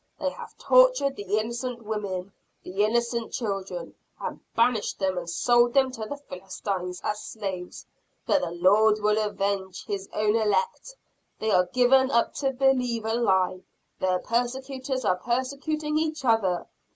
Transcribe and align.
They 0.19 0.31
have 0.31 0.57
tortured 0.57 1.15
the 1.15 1.37
innocent 1.37 1.83
women, 1.83 2.33
the 2.63 2.83
innocent 2.83 3.31
children 3.33 3.93
and 4.19 4.39
banished 4.55 4.97
them 4.97 5.15
and 5.15 5.29
sold 5.29 5.75
them 5.75 5.91
to 5.91 6.05
the 6.07 6.17
Philistines 6.17 6.99
as 7.03 7.21
slaves. 7.21 7.85
But 8.25 8.41
the 8.41 8.49
Lord 8.49 8.99
will 8.99 9.23
avenge 9.23 9.85
His 9.85 10.09
own 10.11 10.35
elect! 10.35 10.95
They 11.37 11.51
are 11.51 11.67
given 11.67 12.09
up 12.09 12.33
to 12.37 12.49
believe 12.51 13.05
a 13.05 13.13
lie! 13.13 13.61
The 13.99 14.19
persecutors 14.23 15.05
are 15.05 15.17
persecuting 15.17 15.99
each 15.99 16.25
other! 16.25 16.65